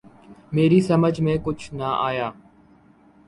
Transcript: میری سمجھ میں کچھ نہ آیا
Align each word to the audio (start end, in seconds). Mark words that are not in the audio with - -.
میری 0.51 0.79
سمجھ 0.81 1.19
میں 1.21 1.37
کچھ 1.43 1.73
نہ 1.73 1.91
آیا 1.97 2.31